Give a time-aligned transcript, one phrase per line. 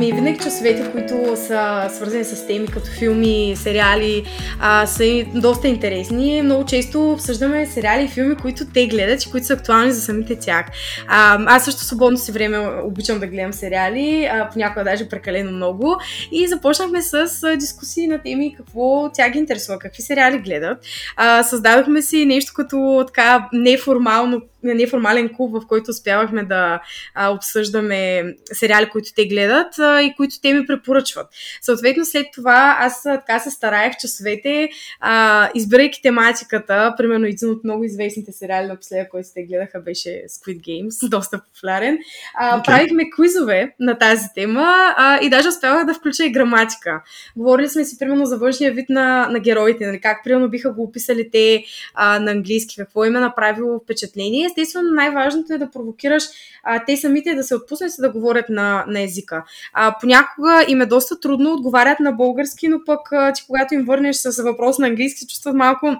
[0.00, 4.24] Ами, винаги часовете, които са свързани с теми като филми, сериали,
[4.60, 6.42] а, са доста интересни.
[6.42, 10.36] Много често обсъждаме сериали и филми, които те гледат и които са актуални за самите
[10.38, 10.66] тях.
[11.08, 15.96] А, аз също свободно си време обичам да гледам сериали, а, понякога даже прекалено много.
[16.32, 20.78] И започнахме с дискусии на теми какво тя ги интересува, какви сериали гледат.
[21.16, 26.80] А, създадохме си нещо като така неформално неформален клуб, в който успявахме да
[27.14, 31.26] а, обсъждаме сериали, които те гледат а, и които те ми препоръчват.
[31.62, 34.68] Съответно, след това аз така се стараех часовете,
[35.00, 40.60] а, избирайки тематиката, примерно един от много известните сериали напоследък, който те гледаха, беше Squid
[40.60, 41.98] Games, доста популярен.
[42.34, 42.66] А, okay.
[42.66, 47.02] Правихме квизове на тази тема а, и даже успявах да включа и граматика.
[47.36, 50.82] Говорили сме си примерно за външния вид на, на героите, нали, как примерно биха го
[50.82, 56.22] описали те а, на английски, какво им е направило впечатление естествено най-важното е да провокираш
[56.62, 59.44] а, те самите да се отпуснат и да говорят на, на езика.
[59.72, 63.84] А, понякога им е доста трудно, отговарят на български, но пък а, че когато им
[63.84, 65.96] върнеш с въпрос на английски, чувстват малко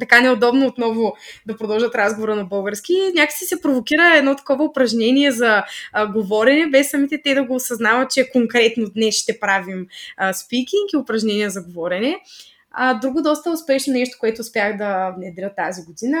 [0.00, 3.12] така неудобно отново да продължат разговора на български.
[3.14, 8.10] Някакси се провокира едно такова упражнение за а, говорене, без самите те да го осъзнават,
[8.10, 9.86] че конкретно днес ще правим
[10.32, 12.16] спикинг и упражнения за говорене.
[12.80, 16.18] А, друго доста успешно нещо, което успях да внедря тази година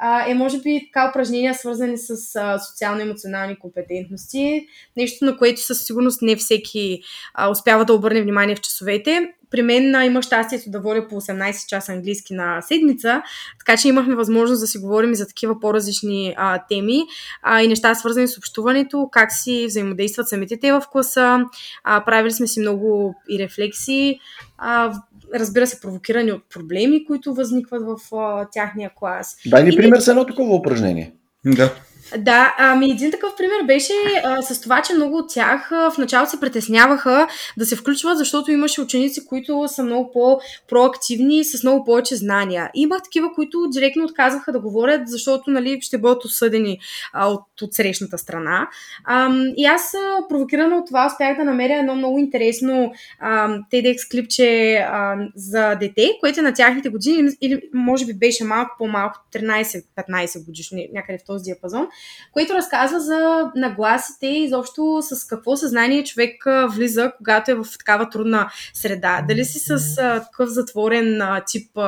[0.00, 4.66] а, е може би така упражнения, свързани с а, социално-емоционални компетентности.
[4.96, 7.02] Нещо, на което със сигурност не всеки
[7.34, 9.34] а, успява да обърне внимание в часовете.
[9.50, 13.22] При мен има щастието да водя по 18 часа английски на седмица,
[13.58, 17.00] така че имахме възможност да си говорим и за такива по-различни а, теми
[17.42, 21.44] а, и неща свързани с общуването, как си взаимодействат самите те в класа.
[21.84, 24.20] А, правили сме си много и рефлексии.
[24.58, 24.92] А,
[25.34, 29.36] разбира се, провокирани от проблеми, които възникват в а, тяхния клас.
[29.46, 31.12] Дай ни пример с едно такова упражнение.
[31.44, 31.74] Да.
[32.18, 33.92] Да, ами един такъв пример беше
[34.24, 38.18] а, с това, че много от тях а, в началото се притесняваха да се включват,
[38.18, 42.70] защото имаше ученици, които са много по-проактивни, с много повече знания.
[42.74, 46.78] И имах такива, които директно отказваха да говорят, защото нали, ще бъдат осъдени
[47.12, 48.68] а, от, от срещната страна.
[49.04, 54.10] А, и аз, а, провокирана от това, успях да намеря едно много интересно а, TEDx
[54.10, 59.18] клипче а, за дете, което е на тяхните години, или може би беше малко по-малко,
[59.34, 61.88] 13-15 годишни, някъде в този диапазон
[62.32, 68.08] което разказва за нагласите и изобщо с какво съзнание човек влиза, когато е в такава
[68.08, 69.24] трудна среда.
[69.28, 71.78] Дали си с такъв затворен тип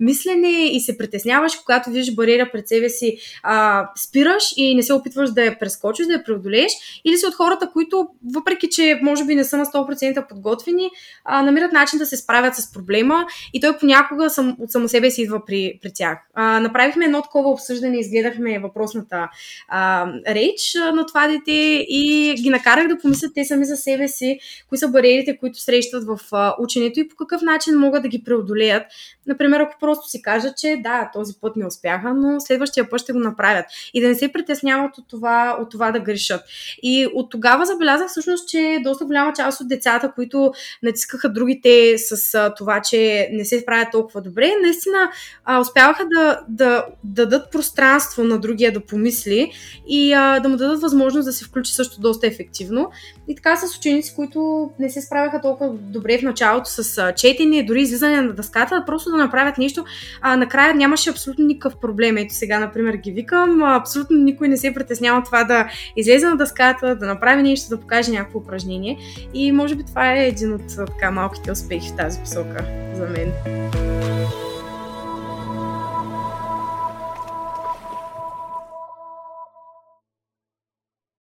[0.00, 4.92] мислене и се притесняваш, когато виждаш бариера пред себе си, а, спираш и не се
[4.92, 6.72] опитваш да я прескочиш, да я преодолееш,
[7.04, 10.90] или си от хората, които, въпреки че може би не са на 100% подготвени,
[11.24, 15.10] а, намират начин да се справят с проблема и той понякога сам, от само себе
[15.10, 16.18] си идва при, при тях.
[16.34, 19.28] А, направихме едно такова обсъждане, изгледахме въпросната
[19.68, 24.38] а, реч на това дете и ги накарах да помислят те сами за себе си,
[24.68, 28.24] кои са бариерите, които срещат в а, ученето и по какъв начин могат да ги
[28.24, 28.82] преодолеят.
[29.26, 33.12] Например, ако просто си кажат, че да, този път не успяха, но следващия път ще
[33.12, 33.66] го направят.
[33.94, 36.42] И да не се притесняват от това, от това да грешат.
[36.82, 40.52] И от тогава забелязах всъщност, че доста голяма част от децата, които
[40.82, 45.10] натискаха другите с а, това, че не се справят толкова добре, наистина
[45.44, 49.51] а, успяваха да, да, да дадат пространство на другия да помисли
[49.86, 52.90] и а, да му дадат възможност да се включи също доста ефективно.
[53.28, 57.62] И така с ученици, които не се справяха толкова добре в началото с а, четене,
[57.62, 59.84] дори излизане на дъската, просто да направят нещо.
[60.20, 62.16] А накрая нямаше абсолютно никакъв проблем.
[62.16, 66.96] Ето сега, например, ги викам, абсолютно никой не се притеснява това да излезе на дъската,
[66.96, 68.98] да направи нещо, да покаже някакво упражнение.
[69.34, 72.64] И може би това е един от така малките успехи в тази посока
[72.94, 73.32] за мен.